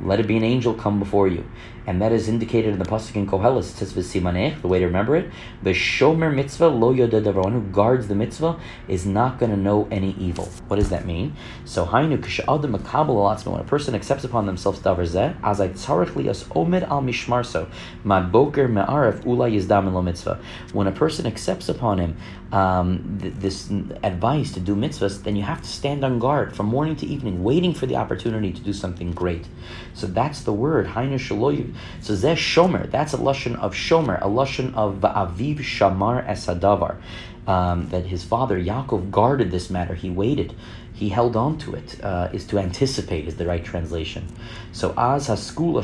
let 0.02 0.20
it 0.20 0.26
be 0.26 0.36
an 0.36 0.44
angel 0.44 0.74
come 0.74 0.98
before 0.98 1.28
you. 1.28 1.44
And 1.84 2.00
that 2.00 2.12
is 2.12 2.28
indicated 2.28 2.72
in 2.72 2.78
the 2.78 2.84
Pasuk 2.84 3.16
in 3.16 3.26
Koheles. 3.26 3.70
It 3.70 3.86
says, 3.86 3.92
the 3.92 4.68
way 4.68 4.78
to 4.78 4.86
remember 4.86 5.16
it, 5.16 5.30
the 5.62 5.70
shomer 5.70 6.32
mitzvah 6.32 6.68
lo 6.68 6.94
yodedavar, 6.94 7.42
one 7.42 7.52
who 7.52 7.60
guards 7.60 8.06
the 8.06 8.14
mitzvah 8.14 8.60
is 8.86 9.04
not 9.04 9.40
going 9.40 9.50
to 9.50 9.56
know 9.56 9.88
any 9.90 10.14
evil. 10.18 10.44
What 10.68 10.76
does 10.76 10.90
that 10.90 11.06
mean? 11.06 11.34
So, 11.64 11.86
hainu 11.86 12.18
k'sha'adam 12.18 12.76
makabel 12.76 13.16
alatzma, 13.16 13.52
when 13.52 13.60
a 13.60 13.64
person 13.64 13.96
accepts 13.96 14.22
upon 14.22 14.46
themselves 14.46 14.78
davar 14.78 15.06
zeh, 15.08 15.40
azai 15.40 15.70
tzarech 15.70 16.14
lias 16.14 16.44
omed 16.44 16.88
al 16.88 17.02
mishmarso, 17.02 17.68
mad 18.04 18.30
boker 18.30 18.68
me'aref 18.68 19.26
ula 19.26 19.50
yizdam 19.50 19.92
lo 19.92 20.02
mitzvah. 20.02 20.40
When 20.72 20.86
a 20.86 20.92
person 20.92 21.26
accepts 21.26 21.68
upon 21.68 21.98
him 21.98 22.16
um, 22.52 23.18
th- 23.20 23.34
this 23.34 23.70
advice 24.04 24.52
to 24.52 24.60
do 24.60 24.76
mitzvahs, 24.76 25.24
then 25.24 25.34
you 25.34 25.42
have 25.42 25.62
to 25.62 25.68
stand 25.68 26.04
on 26.04 26.20
guard 26.20 26.54
from 26.54 26.66
morning 26.66 26.94
to 26.96 27.06
evening, 27.06 27.42
waiting 27.42 27.74
for 27.74 27.86
the 27.86 27.96
opportunity 27.96 28.52
to 28.52 28.60
do 28.60 28.72
something 28.72 29.10
great. 29.10 29.46
So 29.94 30.06
that's 30.06 30.42
the 30.42 30.52
word, 30.52 30.86
hainu 30.86 31.14
shaloy 31.14 31.74
so 32.00 32.14
zeh 32.14 32.34
shomer, 32.34 32.90
that's 32.90 33.12
a 33.12 33.18
lashon 33.18 33.56
of 33.58 33.74
shomer, 33.74 34.20
a 34.20 34.26
lashon 34.26 34.74
of 34.74 34.96
aviv 34.96 35.58
shamar 35.58 36.26
esadavar. 36.26 36.96
Um, 37.44 37.88
that 37.88 38.06
his 38.06 38.22
father 38.22 38.56
Yaakov 38.56 39.10
guarded 39.10 39.50
this 39.50 39.68
matter. 39.68 39.96
He 39.96 40.10
waited 40.10 40.54
he 41.02 41.08
held 41.08 41.34
on 41.34 41.58
to 41.58 41.74
it. 41.74 41.98
Uh, 42.02 42.28
is 42.32 42.46
to 42.46 42.58
anticipate 42.58 43.26
is 43.26 43.36
the 43.36 43.46
right 43.46 43.64
translation. 43.64 44.24
So 44.72 44.94
az 44.96 45.26
haskula 45.26 45.82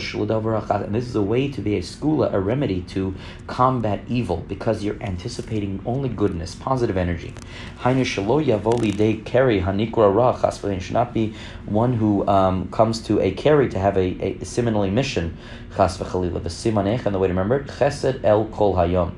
and 0.84 0.94
this 0.94 1.06
is 1.06 1.16
a 1.16 1.22
way 1.22 1.48
to 1.48 1.60
be 1.60 1.76
a 1.76 1.80
skula, 1.80 2.32
a 2.32 2.38
remedy 2.38 2.82
to 2.94 3.14
combat 3.46 4.00
evil 4.06 4.38
because 4.48 4.84
you're 4.84 5.02
anticipating 5.02 5.80
only 5.84 6.08
goodness, 6.08 6.54
positive 6.54 6.96
energy. 6.96 7.34
Hainu 7.80 8.02
shalo 8.02 8.44
yavoli 8.44 8.96
de 8.96 9.16
carry 9.22 9.60
hanikra 9.60 10.14
ra 10.14 10.78
should 10.78 10.92
not 10.92 11.12
be 11.12 11.34
one 11.66 11.94
who 11.94 12.26
um, 12.28 12.68
comes 12.70 13.00
to 13.00 13.20
a 13.20 13.32
carry 13.32 13.68
to 13.68 13.78
have 13.78 13.96
a, 13.96 14.38
a 14.40 14.44
similarly 14.44 14.90
mission 14.90 15.36
chas 15.74 15.98
v'chalila. 15.98 16.42
The 16.42 17.06
and 17.06 17.14
the 17.14 17.18
way 17.18 17.26
to 17.26 17.32
remember 17.32 17.56
it, 17.56 17.66
chesed 17.66 18.22
el 18.24 18.44
kol 18.46 18.74
hayom. 18.74 19.14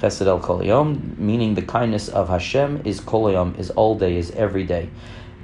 Chesed 0.00 0.26
el 0.26 0.40
kol 0.40 0.60
hayom, 0.60 1.18
meaning 1.18 1.54
the 1.54 1.62
kindness 1.62 2.08
of 2.08 2.28
Hashem 2.28 2.82
is 2.84 3.00
kol 3.00 3.24
hayom, 3.24 3.58
is 3.58 3.70
all 3.70 3.96
day, 3.96 4.16
is 4.16 4.30
every 4.32 4.64
day 4.64 4.90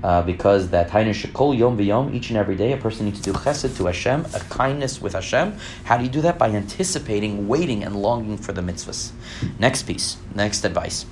uh, 0.04 0.20
because 0.22 0.68
that 0.68 0.90
Shekol 0.90 1.56
Yom 1.56 1.78
V'Yom, 1.78 2.14
each 2.14 2.28
and 2.28 2.36
every 2.36 2.54
day, 2.54 2.72
a 2.72 2.76
person 2.76 3.06
needs 3.06 3.20
to 3.20 3.32
do 3.32 3.38
chesed 3.38 3.74
to 3.78 3.86
Hashem, 3.86 4.26
a 4.34 4.40
kindness 4.50 5.00
with 5.00 5.14
Hashem. 5.14 5.56
How 5.84 5.96
do 5.96 6.04
you 6.04 6.10
do 6.10 6.20
that? 6.20 6.38
By 6.38 6.50
anticipating, 6.50 7.48
waiting, 7.48 7.82
and 7.82 7.96
longing 7.96 8.36
for 8.36 8.52
the 8.52 8.60
mitzvahs. 8.60 9.12
Next 9.58 9.84
piece, 9.84 10.18
next 10.34 10.64
advice. 10.64 11.06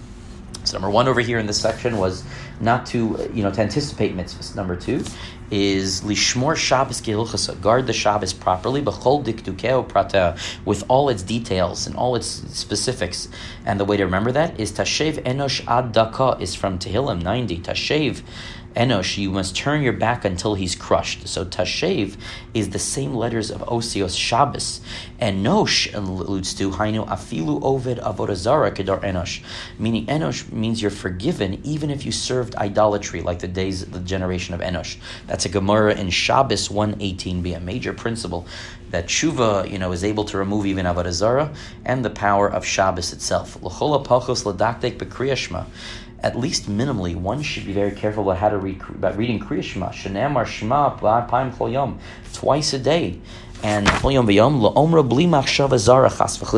So 0.65 0.77
number 0.77 0.91
one 0.91 1.09
over 1.09 1.21
here 1.21 1.39
in 1.39 1.47
this 1.47 1.61
section 1.61 1.99
was 1.99 2.25
not 2.61 2.87
to, 2.87 3.29
you 3.35 3.43
know, 3.43 3.51
to 3.51 3.61
anticipate 3.61 4.17
mitzvahs. 4.17 4.55
Number 4.55 4.77
two 4.77 5.05
is 5.51 6.01
lishmor 6.01 6.57
Shabbos 6.57 7.03
gilchasa, 7.03 7.61
guard 7.61 7.87
the 7.87 7.93
Shabbos 7.93 8.33
properly, 8.33 8.81
b'chol 8.81 9.25
dikdukeo 9.25 9.87
prata, 9.87 10.37
with 10.65 10.85
all 10.89 11.09
its 11.09 11.23
details 11.23 11.87
and 11.87 11.97
all 11.97 12.17
its 12.17 12.27
specifics. 12.27 13.29
And 13.67 13.79
the 13.79 13.85
way 13.85 13.97
to 13.97 14.05
remember 14.05 14.33
that 14.33 14.59
is 14.59 14.73
tashev 14.73 15.23
enosh 15.25 15.67
ad 15.67 15.93
daka 15.93 16.37
is 16.41 16.55
from 16.55 16.79
Tehillim 16.79 17.23
90. 17.23 17.59
Tashev 17.59 18.23
Enosh, 18.75 19.19
you 19.19 19.31
must 19.31 19.55
turn 19.55 19.83
your 19.83 19.93
back 19.93 20.25
until 20.25 20.55
he's 20.55 20.75
crushed. 20.75 21.29
So 21.29 21.45
Tashev 21.45 22.17
is 22.55 22.71
the 22.71 22.79
same 22.79 23.15
letters 23.15 23.51
of 23.51 23.61
Osios 23.63 24.17
Shabbos. 24.17 24.81
Enosh 25.21 25.95
alludes 25.95 26.55
to 26.55 26.71
Hainu 26.71 27.07
Afilu 27.07 27.63
Ovid 27.63 27.99
Avodazara 27.99 28.75
Kedar 28.75 28.99
Enosh. 28.99 29.43
Meaning 29.79 30.07
Enosh 30.07 30.51
means 30.51 30.81
you're 30.81 30.91
forgiven 30.91 31.61
even 31.65 31.91
if 31.91 32.07
you 32.07 32.13
served 32.13 32.55
idolatry 32.57 33.21
like 33.21 33.41
the 33.41 33.49
days 33.49 33.83
of 33.83 33.93
the 33.93 34.01
generation 34.01 34.55
of 34.55 34.61
Enosh. 34.61 34.97
That's 35.27 35.45
a 35.45 35.49
Gemara 35.49 35.95
in 35.95 36.11
Shabbos 36.11 36.69
118b, 36.69 37.57
a 37.57 37.61
major 37.61 37.93
principle 37.93 38.47
that 38.91 39.07
tshuva, 39.07 39.71
you 39.71 39.79
know, 39.79 39.93
is 39.93 40.05
able 40.05 40.25
to 40.25 40.39
remove 40.39 40.67
even 40.67 40.87
avodah 40.87 41.55
and 41.85 42.05
the 42.05 42.11
power 42.11 42.49
of 42.49 42.65
Shabbos 42.65 43.13
itself. 43.13 43.61
L'chola 43.63 44.05
pachos 44.05 44.45
b'kriyashma 44.45 45.67
at 46.23 46.39
least 46.39 46.71
minimally, 46.71 47.17
one 47.17 47.43
should 47.43 47.67
be 47.67 47.73
very 47.73 47.93
careful 47.93 48.23
about 48.23 48.39
how 48.39 48.49
to 48.49 48.59
read 48.59 48.81
about 48.89 49.17
reading 49.17 49.41
Kriya 49.41 49.63
Shema. 49.63 49.91
Shenamar 49.91 50.47
Shema 50.47 50.91
Paim 51.27 51.99
twice 52.33 52.73
a 52.73 52.79
day 52.79 53.19
and 53.63 53.87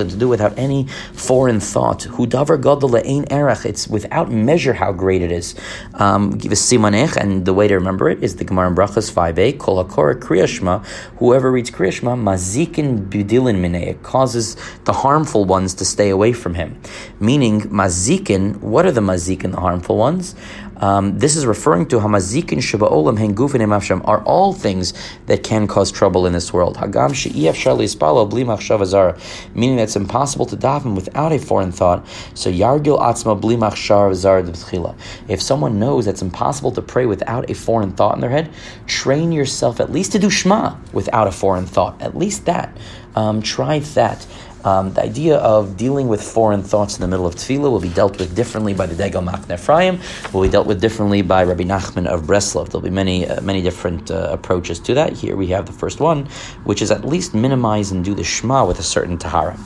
to 0.09 0.17
do 0.17 0.29
without 0.29 0.59
any 0.59 0.87
foreign 1.13 1.61
thought. 1.61 2.03
Who 2.05 2.27
davar 2.27 2.61
gadol 2.61 2.91
le'ein 2.91 3.27
erach. 3.31 3.65
It's 3.67 3.89
without 3.89 4.31
measure 4.31 4.73
how 4.73 4.93
great 4.93 5.23
it 5.23 5.31
is. 5.31 5.55
Um, 5.95 6.31
give 6.31 6.53
a 6.53 6.55
simanech, 6.55 7.17
and 7.17 7.45
the 7.45 7.53
way 7.55 7.69
to 7.69 7.75
remember 7.75 8.09
it 8.09 8.23
is 8.23 8.37
the 8.37 8.45
Gemara 8.45 8.69
in 8.69 8.75
Brachas 8.75 9.13
5a. 9.13 9.59
Kol 9.59 9.85
hakora 9.85 10.15
kriyashma. 10.15 10.85
Whoever 11.19 11.53
reads 11.53 11.71
kriyashma, 11.71 12.17
mazikin 12.17 13.09
budilin 13.09 13.57
minei. 13.57 13.89
It 13.89 14.03
causes 14.03 14.57
the 14.85 14.93
harmful 14.93 15.45
ones 15.45 15.75
to 15.75 15.85
stay 15.85 16.11
away 16.11 16.33
from 16.33 16.55
him. 16.55 16.81
Meaning, 17.21 17.63
mazikin, 17.63 18.61
what 18.61 18.87
are 18.87 18.93
the 18.93 19.01
mazikin, 19.01 19.53
the 19.53 19.61
harmful 19.61 19.97
ones? 19.97 20.35
Um, 20.77 21.19
this 21.19 21.37
is 21.37 21.47
referring 21.47 21.87
to 21.89 21.97
hamazikin 21.97 22.59
olam 22.59 23.19
hengufin 23.19 23.61
emafsham 23.61 24.07
are 24.07 24.23
all 24.25 24.53
things 24.53 24.93
that 25.27 25.43
can 25.43 25.67
cause 25.67 25.93
trouble 25.93 26.27
in 26.27 26.33
this 26.33 26.53
world. 26.53 26.77
Hagam 26.77 27.15
she'ef 27.15 27.57
shali 27.57 27.85
spalo 27.85 28.29
bli 28.29 28.45
machshav 28.45 29.55
meaning 29.55 29.77
that 29.77 29.85
it's 29.85 29.97
impossible 29.97 30.47
to 30.47 30.57
daven 30.57 30.95
without 30.95 31.33
a 31.33 31.39
foreign 31.39 31.73
thought. 31.73 32.07
So 32.35 32.51
yargil 32.51 32.99
atzma 33.01 33.41
bli 33.41 33.57
machshav 33.57 34.97
If 35.29 35.43
someone 35.43 35.79
knows 35.79 36.07
it's 36.07 36.23
impossible 36.23 36.73
to 36.73 36.83
pray 36.83 37.07
without 37.07 37.51
a 37.51 37.55
foreign 37.55 37.93
thought 37.93 38.15
in 38.15 38.21
their 38.21 38.31
head, 38.31 38.53
train 38.87 39.33
yourself 39.33 39.81
at 39.81 39.93
least 39.93 40.13
to 40.13 40.19
do 40.19 40.31
shema 40.31 40.77
without 40.93 41.27
a 41.27 41.33
foreign 41.33 41.67
thought. 41.67 42.01
At 42.03 42.17
least 42.17 42.47
that. 42.47 42.77
Um, 43.15 43.43
try 43.43 43.79
that. 43.79 44.27
Um, 44.65 44.93
the 44.95 45.03
idea 45.03 45.37
of 45.37 45.77
dealing 45.77 46.09
with 46.09 46.23
foreign 46.23 46.63
thoughts 46.63 46.97
in 46.97 47.03
the 47.03 47.09
middle 47.09 47.27
of 47.27 47.35
tefillah 47.35 47.71
will 47.71 47.81
be 47.81 47.91
dealt 47.91 48.19
with 48.19 48.35
differently 48.35 48.73
by 48.73 48.87
the 48.87 48.95
Degel 48.95 49.23
Machne 49.23 49.53
Ephraim, 49.53 50.01
will 50.33 50.43
be 50.43 50.49
dealt 50.49 50.67
with 50.67 50.81
differently 50.81 51.21
by 51.23 51.45
Rabbi 51.45 51.65
Nachman 51.65 52.07
of 52.07 52.23
Breslov. 52.23 52.71
There'll 52.71 52.81
be 52.81 52.91
many, 52.91 53.29
uh, 53.29 53.41
many 53.43 53.61
different 53.61 54.11
uh, 54.11 54.29
approaches 54.31 54.81
to 54.81 54.95
that. 54.95 55.13
Here 55.13 55.37
we 55.37 55.49
have 55.49 55.67
the 55.67 55.73
first 55.73 56.01
one, 56.01 56.27
which 56.65 56.81
is 56.81 56.91
at 56.91 57.05
least 57.05 57.35
minimize 57.35 57.93
and 57.93 58.05
do 58.05 58.15
the 58.15 58.25
Shema 58.25 58.65
with 58.67 58.79
a 58.79 58.83
certain 58.83 59.19
Tahara. 59.19 59.59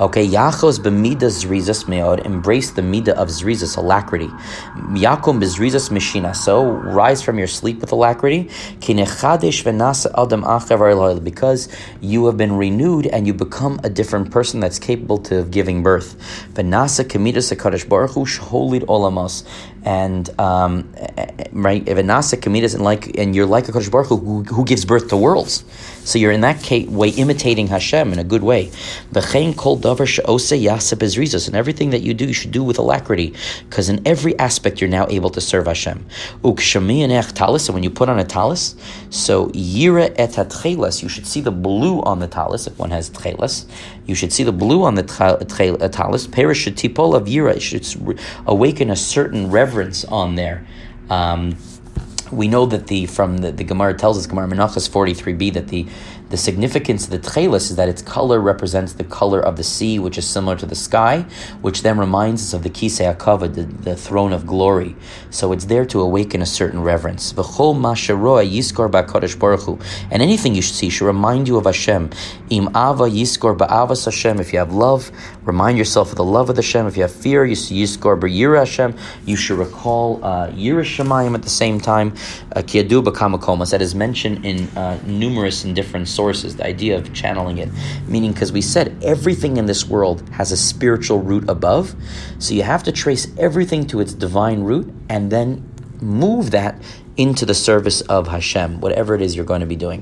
Okay, 0.00 0.26
Yachos 0.26 0.78
b'midas 0.78 1.44
zrizas 1.44 1.84
meod, 1.84 2.24
embrace 2.24 2.70
the 2.70 2.80
midah 2.80 3.10
of 3.10 3.28
zrizas, 3.28 3.76
alacrity. 3.76 4.28
Yakum 4.96 5.38
b'zrizas 5.38 5.90
mishina, 5.90 6.34
so 6.34 6.64
rise 6.64 7.20
from 7.20 7.36
your 7.36 7.46
sleep 7.46 7.82
with 7.82 7.92
alacrity. 7.92 8.44
Kinechadesh 8.80 9.62
v'nasa 9.62 10.10
adam 10.16 10.42
achavar 10.42 11.22
because 11.22 11.68
you 12.00 12.24
have 12.24 12.38
been 12.38 12.56
renewed 12.56 13.08
and 13.08 13.26
you 13.26 13.34
become 13.34 13.78
a 13.84 13.90
different 13.90 14.30
person 14.30 14.58
that's 14.58 14.78
capable 14.78 15.18
to 15.18 15.44
giving 15.44 15.82
birth. 15.82 16.16
V'nasa 16.54 17.04
kemidas 17.04 17.54
hakadosh 17.54 17.86
baruch 17.86 18.12
hu 18.12 18.24
sholid 18.24 18.86
olamos, 18.86 19.44
and 19.84 20.28
um, 20.40 20.90
right, 21.52 21.86
if 21.88 21.98
a 21.98 22.02
nasa 22.02 22.36
kemidas 22.38 22.74
and 22.74 22.84
like, 22.84 23.18
and 23.18 23.34
you're 23.34 23.46
like 23.46 23.68
a 23.68 23.72
Baruch 23.90 24.08
who, 24.08 24.44
who 24.44 24.64
gives 24.64 24.84
birth 24.84 25.08
to 25.08 25.16
worlds. 25.16 25.64
So 26.10 26.18
you're 26.18 26.32
in 26.32 26.40
that 26.40 26.68
way 26.88 27.10
imitating 27.10 27.68
Hashem 27.68 28.12
in 28.12 28.18
a 28.18 28.24
good 28.24 28.42
way. 28.42 28.72
And 29.14 29.16
everything 31.56 31.90
that 31.90 32.00
you 32.02 32.14
do, 32.14 32.24
you 32.24 32.32
should 32.32 32.50
do 32.50 32.64
with 32.64 32.78
alacrity, 32.78 33.32
because 33.68 33.88
in 33.88 34.04
every 34.04 34.36
aspect 34.40 34.80
you're 34.80 34.90
now 34.90 35.06
able 35.08 35.30
to 35.30 35.40
serve 35.40 35.66
Hashem. 35.66 36.04
And 36.42 36.58
when 37.74 37.82
you 37.84 37.90
put 37.90 38.08
on 38.08 38.18
a 38.18 38.24
talis, 38.24 38.74
so 39.10 39.50
yira 39.50 40.12
et 40.18 41.02
you 41.02 41.08
should 41.08 41.26
see 41.28 41.40
the 41.40 41.52
blue 41.52 42.00
on 42.02 42.18
the 42.18 42.26
talis 42.26 42.66
if 42.66 42.76
one 42.76 42.90
has 42.90 43.08
tchelas. 43.10 43.66
You 44.06 44.16
should 44.16 44.32
see 44.32 44.42
the 44.42 44.50
blue 44.50 44.82
on 44.82 44.96
the 44.96 45.04
talis. 45.04 46.26
Perish 46.26 46.66
tipol 46.66 47.14
of 47.14 47.26
yira. 47.28 47.54
It 47.54 47.60
should 47.62 47.86
awaken 48.48 48.90
a 48.90 48.96
certain 48.96 49.48
reverence 49.48 50.04
on 50.06 50.34
there. 50.34 50.66
Um, 51.08 51.56
we 52.32 52.48
know 52.48 52.66
that 52.66 52.86
the 52.88 53.06
from 53.06 53.38
the, 53.38 53.52
the 53.52 53.64
Gemara 53.64 53.94
tells 53.94 54.18
us 54.18 54.26
Gemara 54.26 54.48
Menachos 54.48 54.88
forty 54.88 55.14
three 55.14 55.32
b 55.32 55.50
that 55.50 55.68
the 55.68 55.86
the 56.30 56.36
significance 56.36 57.06
of 57.06 57.10
the 57.10 57.18
tchelis 57.18 57.70
is 57.70 57.76
that 57.76 57.88
its 57.88 58.02
color 58.02 58.38
represents 58.38 58.92
the 58.92 59.02
color 59.02 59.40
of 59.40 59.56
the 59.56 59.64
sea, 59.64 59.98
which 59.98 60.16
is 60.16 60.24
similar 60.24 60.56
to 60.56 60.64
the 60.64 60.76
sky, 60.76 61.26
which 61.60 61.82
then 61.82 61.98
reminds 61.98 62.40
us 62.40 62.52
of 62.54 62.62
the 62.62 62.70
kisei 62.70 63.12
hakavod, 63.12 63.54
the, 63.54 63.64
the 63.64 63.96
throne 63.96 64.32
of 64.32 64.46
glory. 64.46 64.94
So 65.30 65.50
it's 65.50 65.64
there 65.64 65.84
to 65.86 66.00
awaken 66.00 66.40
a 66.40 66.46
certain 66.46 66.82
reverence. 66.82 67.34
And 70.12 70.22
anything 70.22 70.54
you 70.54 70.62
should 70.62 70.76
see 70.76 70.88
should 70.88 71.06
remind 71.06 71.48
you 71.48 71.56
of 71.56 71.64
Hashem. 71.64 72.10
Im 72.50 72.68
ava 72.68 73.10
yiskor 73.10 73.56
ba'avas 73.56 74.04
Hashem. 74.04 74.38
If 74.38 74.52
you 74.52 74.60
have 74.60 74.72
love, 74.72 75.10
remind 75.42 75.78
yourself 75.78 76.10
of 76.12 76.16
the 76.16 76.22
love 76.24 76.48
of 76.48 76.54
the 76.54 76.62
Hashem. 76.62 76.86
If 76.86 76.96
you 76.96 77.02
have 77.02 77.12
fear, 77.12 77.44
you 77.44 77.56
see 77.56 77.82
yiskor 77.82 78.16
b'yira 78.20 78.60
Hashem. 78.60 78.94
You 79.26 79.34
should 79.34 79.58
recall 79.58 80.24
uh, 80.24 80.46
yira 80.50 80.84
shemayim 80.84 81.34
at 81.34 81.42
the 81.42 81.50
same 81.50 81.80
time. 81.80 82.12
Uh, 82.54 82.60
Kiyadu 82.60 83.02
b'kamakomas. 83.02 83.72
That 83.72 83.82
is 83.82 83.96
mentioned 83.96 84.44
in 84.46 84.68
uh, 84.78 85.00
numerous 85.04 85.64
and 85.64 85.74
different 85.74 86.06
sources 86.06 86.19
sources, 86.20 86.56
the 86.56 86.66
idea 86.66 86.94
of 86.98 87.04
channeling 87.20 87.58
it. 87.64 87.68
Meaning, 88.06 88.32
because 88.32 88.52
we 88.52 88.64
said 88.74 88.86
everything 89.14 89.56
in 89.56 89.66
this 89.72 89.82
world 89.94 90.18
has 90.40 90.52
a 90.52 90.56
spiritual 90.72 91.20
root 91.30 91.44
above, 91.56 91.94
so 92.38 92.48
you 92.58 92.64
have 92.74 92.82
to 92.88 92.92
trace 92.92 93.24
everything 93.46 93.82
to 93.92 94.00
its 94.00 94.12
divine 94.26 94.60
root 94.70 94.86
and 95.08 95.22
then 95.34 95.48
move 96.00 96.50
that 96.50 96.74
into 97.16 97.44
the 97.46 97.54
service 97.54 98.00
of 98.16 98.28
Hashem, 98.28 98.80
whatever 98.80 99.14
it 99.14 99.22
is 99.22 99.34
you're 99.34 99.50
going 99.52 99.64
to 99.68 99.72
be 99.76 99.80
doing. 99.86 100.00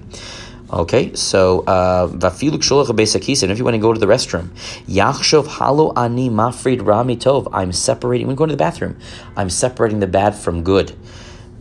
Okay, 0.71 1.15
so 1.15 1.65
uh, 1.67 2.09
vafiluk 2.09 2.63
sholach 2.69 2.91
and 3.43 3.53
if 3.53 3.59
you 3.59 3.65
want 3.65 3.75
to 3.75 3.85
go 3.89 3.93
to 3.95 4.01
the 4.05 4.11
restroom, 4.17 4.49
yachshov 4.87 5.47
halo 5.59 5.87
ani 5.97 6.29
mafrid 6.29 6.85
rami 6.85 7.17
tov. 7.17 7.49
I'm 7.61 7.73
separating. 7.73 8.27
When 8.27 8.35
you 8.35 8.39
go 8.45 8.45
to 8.45 8.57
the 8.59 8.65
bathroom, 8.69 8.95
I'm 9.35 9.49
separating 9.49 10.01
the 10.01 10.13
bad 10.21 10.35
from 10.35 10.63
good. 10.63 10.89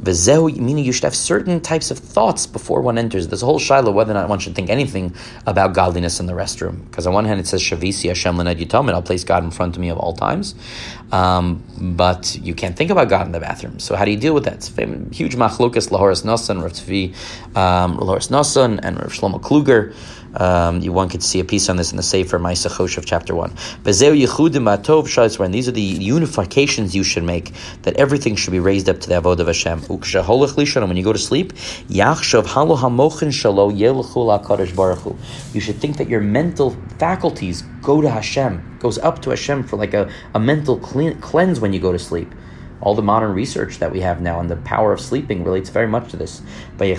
V'zehu, 0.01 0.55
meaning 0.57 0.85
you 0.85 0.91
should 0.91 1.03
have 1.03 1.15
certain 1.15 1.59
types 1.59 1.89
of 1.89 1.97
thoughts 1.97 2.45
before 2.45 2.81
one 2.81 2.97
enters. 2.97 3.31
A 3.31 3.45
whole 3.45 3.59
shiloh 3.59 3.91
whether 3.91 4.11
or 4.11 4.15
not 4.15 4.29
one 4.29 4.39
should 4.39 4.55
think 4.55 4.69
anything 4.69 5.15
about 5.45 5.73
godliness 5.73 6.19
in 6.19 6.27
the 6.27 6.33
restroom. 6.33 6.85
Because 6.85 7.07
on 7.07 7.13
one 7.13 7.25
hand 7.25 7.39
it 7.39 7.47
says 7.47 7.61
Shavisi 7.61 8.07
Hashem 8.07 8.37
Lened 8.37 8.59
Yitomid, 8.59 8.93
I'll 8.93 9.01
place 9.01 9.23
God 9.23 9.43
in 9.43 9.51
front 9.51 9.75
of 9.75 9.81
me 9.81 9.89
of 9.89 9.97
all 9.97 10.13
times. 10.13 10.53
Um, 11.11 11.63
but 11.79 12.37
you 12.41 12.53
can't 12.53 12.75
think 12.75 12.91
about 12.91 13.09
God 13.09 13.25
in 13.25 13.31
the 13.31 13.39
bathroom. 13.39 13.79
So 13.79 13.95
how 13.95 14.05
do 14.05 14.11
you 14.11 14.17
deal 14.17 14.33
with 14.33 14.43
that? 14.43 14.53
It's 14.55 14.69
famous, 14.69 15.17
huge 15.17 15.35
machlokas 15.35 15.89
Lahoris 15.89 16.23
Nassan, 16.23 16.61
Rav 16.61 16.73
Tzvi, 16.73 17.15
um, 17.55 17.97
Lahoris 17.97 18.29
Nassan, 18.29 18.79
and 18.83 18.97
Rav 18.97 19.11
Shlomo 19.11 19.41
Kluger. 19.41 19.95
Um, 20.37 20.81
you, 20.81 20.93
one 20.93 21.09
could 21.09 21.23
see 21.23 21.39
a 21.39 21.43
piece 21.43 21.69
on 21.69 21.77
this 21.77 21.91
in 21.91 21.97
the 21.97 22.03
Sefer 22.03 22.39
Ma'aseh 22.39 22.69
Chosh 22.69 22.97
of 22.97 23.05
chapter 23.05 23.35
1. 23.35 23.53
And 25.43 25.53
these 25.53 25.67
are 25.67 25.71
the 25.71 25.97
unifications 25.97 26.93
you 26.93 27.03
should 27.03 27.23
make, 27.23 27.51
that 27.81 27.97
everything 27.97 28.35
should 28.35 28.51
be 28.51 28.59
raised 28.59 28.87
up 28.87 28.99
to 29.01 29.09
the 29.09 29.15
Avodah 29.15 29.39
of 29.39 29.47
Hashem. 29.47 29.81
When 30.87 30.97
you 30.97 31.03
go 31.03 31.13
to 31.13 31.19
sleep, 31.19 31.53
you 35.53 35.61
should 35.61 35.77
think 35.77 35.97
that 35.97 36.09
your 36.09 36.21
mental 36.21 36.77
faculties 36.99 37.61
go 37.81 38.01
to 38.01 38.09
Hashem, 38.09 38.77
goes 38.79 38.97
up 38.99 39.21
to 39.23 39.31
Hashem 39.31 39.63
for 39.63 39.77
like 39.77 39.93
a, 39.93 40.11
a 40.33 40.39
mental 40.39 40.77
clean, 40.77 41.19
cleanse 41.19 41.59
when 41.59 41.73
you 41.73 41.79
go 41.79 41.91
to 41.91 41.99
sleep 41.99 42.33
all 42.81 42.95
the 42.95 43.01
modern 43.01 43.33
research 43.33 43.79
that 43.79 43.91
we 43.91 44.01
have 44.01 44.21
now 44.21 44.39
on 44.39 44.47
the 44.47 44.55
power 44.57 44.93
of 44.93 45.01
sleeping 45.01 45.43
relates 45.43 45.69
very 45.69 45.87
much 45.87 46.11
to 46.11 46.17
this. 46.17 46.41
And 46.79 46.97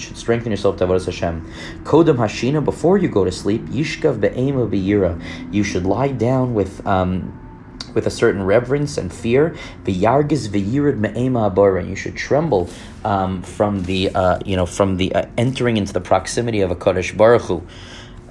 should 0.00 0.16
strengthen 0.16 0.50
yourself 0.50 0.76
to 0.78 0.86
Avodah 0.86 1.04
Hashem. 1.04 1.52
Kodam 1.84 2.16
Hashina, 2.16 2.64
before 2.64 2.98
you 2.98 3.08
go 3.08 3.24
to 3.24 3.32
sleep, 3.32 3.62
Yishkav. 3.66 5.52
You 5.52 5.64
should 5.64 5.84
lie 5.84 6.08
down 6.08 6.54
with. 6.54 6.86
Um, 6.86 7.38
with 7.94 8.06
a 8.06 8.10
certain 8.10 8.42
reverence 8.42 8.96
and 8.96 9.12
fear, 9.12 9.54
v'yargiz 9.84 10.48
v'yirid 10.48 10.98
me'ema 10.98 11.50
abora. 11.50 11.86
You 11.86 11.94
should 11.94 12.16
tremble 12.16 12.70
um, 13.04 13.42
from 13.42 13.82
the, 13.82 14.08
uh, 14.14 14.38
you 14.46 14.56
know, 14.56 14.64
from 14.64 14.96
the 14.96 15.14
uh, 15.14 15.26
entering 15.36 15.76
into 15.76 15.92
the 15.92 16.00
proximity 16.00 16.62
of 16.62 16.70
a 16.70 16.76
Kodesh 16.76 17.14
Baruch 17.14 17.42
Hu. 17.42 17.62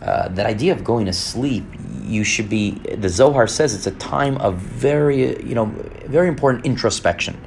Uh, 0.01 0.29
that 0.29 0.47
idea 0.47 0.73
of 0.73 0.83
going 0.83 1.05
to 1.05 1.13
sleep, 1.13 1.63
you 2.11 2.23
should 2.23 2.49
be. 2.49 2.71
The 2.71 3.09
Zohar 3.09 3.47
says 3.47 3.73
it's 3.73 3.87
a 3.87 3.91
time 3.91 4.37
of 4.37 4.55
very, 4.57 5.41
you 5.43 5.55
know, 5.55 5.65
very 6.05 6.27
important 6.27 6.65
introspection, 6.65 7.39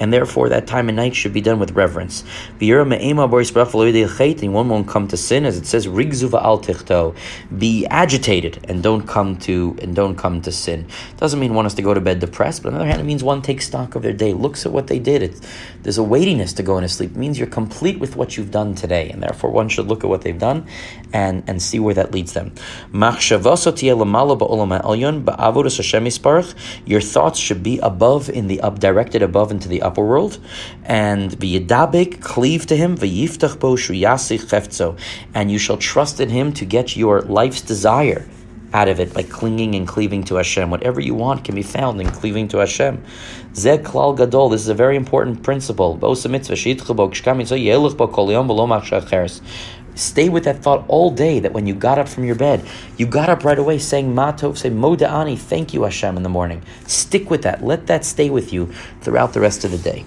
and 0.00 0.12
therefore 0.12 0.48
that 0.48 0.66
time 0.66 0.88
of 0.88 0.94
night 0.94 1.14
should 1.14 1.32
be 1.32 1.40
done 1.40 1.58
with 1.58 1.72
reverence. 1.72 2.24
And 2.60 4.54
one 4.54 4.68
won't 4.68 4.88
come 4.88 5.08
to 5.08 5.16
sin, 5.16 5.44
as 5.44 5.56
it 5.56 5.66
says, 5.66 5.86
"Rigzuva 5.86 7.14
Be 7.56 7.86
agitated 7.86 8.66
and 8.68 8.82
don't 8.82 9.06
come 9.06 9.36
to 9.38 9.76
and 9.80 9.94
don't 9.94 10.16
come 10.16 10.40
to 10.42 10.52
sin. 10.52 10.86
Doesn't 11.16 11.38
mean 11.38 11.54
one 11.54 11.64
has 11.64 11.74
to 11.74 11.82
go 11.82 11.94
to 11.94 12.00
bed 12.00 12.18
depressed, 12.18 12.62
but 12.62 12.68
on 12.68 12.74
the 12.74 12.80
other 12.80 12.88
hand, 12.88 13.00
it 13.00 13.04
means 13.04 13.22
one 13.22 13.42
takes 13.42 13.66
stock 13.66 13.94
of 13.94 14.02
their 14.02 14.12
day, 14.12 14.32
looks 14.32 14.66
at 14.66 14.72
what 14.72 14.88
they 14.88 14.98
did. 14.98 15.22
It's, 15.22 15.40
there's 15.82 15.98
a 15.98 16.02
weightiness 16.02 16.52
to 16.54 16.62
going 16.62 16.82
to 16.82 16.88
sleep. 16.88 17.12
It 17.12 17.16
means 17.16 17.38
you're 17.38 17.48
complete 17.48 17.98
with 17.98 18.16
what 18.16 18.36
you've 18.36 18.50
done 18.50 18.74
today, 18.74 19.10
and 19.10 19.22
therefore 19.22 19.50
one 19.50 19.68
should 19.68 19.86
look 19.86 20.04
at 20.04 20.10
what 20.10 20.22
they've 20.22 20.38
done 20.38 20.66
and 21.12 21.42
and 21.46 21.62
see 21.62 21.78
where 21.78 21.94
that 21.94 22.12
leads 22.12 22.32
them. 22.32 22.52
Your 26.86 27.00
thoughts 27.00 27.38
should 27.38 27.62
be 27.62 27.78
above 27.78 28.28
in 28.28 28.46
the 28.46 28.60
up, 28.60 28.78
directed 28.78 29.22
above 29.22 29.50
into 29.50 29.68
the 29.68 29.82
upper 29.82 30.04
world, 30.04 30.38
and 30.84 31.30
v'yidabek 31.32 32.20
cleave 32.20 32.66
to 32.66 32.76
him 32.76 32.96
bo 32.96 33.76
and 35.34 35.50
you 35.50 35.58
shall 35.58 35.76
trust 35.76 36.20
in 36.20 36.28
him 36.28 36.52
to 36.52 36.64
get 36.64 36.96
your 36.96 37.22
life's 37.22 37.60
desire 37.60 38.26
out 38.72 38.88
of 38.88 39.00
it 39.00 39.14
by 39.14 39.22
clinging 39.22 39.74
and 39.74 39.88
cleaving 39.88 40.24
to 40.24 40.36
Hashem. 40.36 40.70
Whatever 40.70 41.00
you 41.00 41.14
want 41.14 41.44
can 41.44 41.54
be 41.54 41.62
found 41.62 42.00
in 42.00 42.10
cleaving 42.10 42.48
to 42.48 42.58
Hashem. 42.58 43.02
Zeh 43.54 43.82
klal 43.82 44.16
gadol. 44.16 44.50
This 44.50 44.60
is 44.60 44.68
a 44.68 44.74
very 44.74 44.96
important 44.96 45.42
principle. 45.42 45.96
Stay 49.98 50.28
with 50.28 50.44
that 50.44 50.62
thought 50.62 50.84
all 50.86 51.10
day 51.10 51.40
that 51.40 51.52
when 51.52 51.66
you 51.66 51.74
got 51.74 51.98
up 51.98 52.08
from 52.08 52.24
your 52.24 52.36
bed, 52.36 52.64
you 52.96 53.04
got 53.04 53.28
up 53.28 53.44
right 53.44 53.58
away 53.58 53.78
saying 53.78 54.14
Matov, 54.14 54.56
say 54.56 54.70
Moda'ani, 54.70 55.36
thank 55.36 55.74
you 55.74 55.82
Hashem 55.82 56.16
in 56.16 56.22
the 56.22 56.28
morning. 56.28 56.62
Stick 56.86 57.30
with 57.30 57.42
that. 57.42 57.64
Let 57.64 57.88
that 57.88 58.04
stay 58.04 58.30
with 58.30 58.52
you 58.52 58.72
throughout 59.00 59.32
the 59.32 59.40
rest 59.40 59.64
of 59.64 59.72
the 59.72 59.78
day. 59.78 60.04